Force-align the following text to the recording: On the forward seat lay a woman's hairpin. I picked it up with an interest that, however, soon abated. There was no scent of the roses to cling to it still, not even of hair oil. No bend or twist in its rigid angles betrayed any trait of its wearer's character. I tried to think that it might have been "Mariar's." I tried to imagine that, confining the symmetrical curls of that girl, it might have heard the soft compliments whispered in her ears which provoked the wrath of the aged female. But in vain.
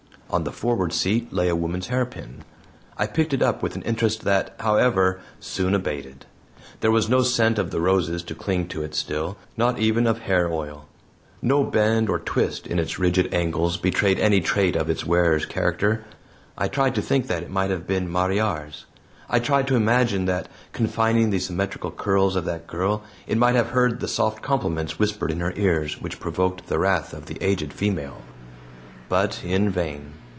On 0.33 0.45
the 0.45 0.53
forward 0.53 0.93
seat 0.93 1.33
lay 1.33 1.49
a 1.49 1.57
woman's 1.57 1.87
hairpin. 1.87 2.45
I 2.97 3.05
picked 3.05 3.33
it 3.33 3.41
up 3.41 3.61
with 3.61 3.75
an 3.75 3.81
interest 3.81 4.21
that, 4.23 4.55
however, 4.61 5.19
soon 5.41 5.75
abated. 5.75 6.25
There 6.79 6.89
was 6.89 7.09
no 7.09 7.21
scent 7.21 7.59
of 7.59 7.69
the 7.69 7.81
roses 7.81 8.23
to 8.23 8.33
cling 8.33 8.69
to 8.69 8.81
it 8.81 8.95
still, 8.95 9.35
not 9.57 9.77
even 9.77 10.07
of 10.07 10.19
hair 10.19 10.49
oil. 10.49 10.87
No 11.41 11.65
bend 11.65 12.09
or 12.09 12.17
twist 12.17 12.65
in 12.65 12.79
its 12.79 12.97
rigid 12.97 13.33
angles 13.33 13.75
betrayed 13.75 14.19
any 14.19 14.39
trait 14.39 14.77
of 14.77 14.89
its 14.89 15.03
wearer's 15.05 15.45
character. 15.45 16.05
I 16.57 16.69
tried 16.69 16.95
to 16.95 17.01
think 17.01 17.27
that 17.27 17.43
it 17.43 17.51
might 17.51 17.69
have 17.69 17.85
been 17.85 18.09
"Mariar's." 18.09 18.85
I 19.29 19.39
tried 19.41 19.67
to 19.67 19.75
imagine 19.75 20.27
that, 20.27 20.47
confining 20.71 21.31
the 21.31 21.39
symmetrical 21.39 21.91
curls 21.91 22.37
of 22.37 22.45
that 22.45 22.67
girl, 22.67 23.03
it 23.27 23.37
might 23.37 23.55
have 23.55 23.71
heard 23.71 23.99
the 23.99 24.07
soft 24.07 24.41
compliments 24.41 24.97
whispered 24.97 25.29
in 25.31 25.41
her 25.41 25.51
ears 25.57 26.01
which 26.01 26.21
provoked 26.21 26.67
the 26.67 26.79
wrath 26.79 27.11
of 27.13 27.25
the 27.25 27.37
aged 27.41 27.73
female. 27.73 28.21
But 29.09 29.43
in 29.43 29.69
vain. 29.69 30.13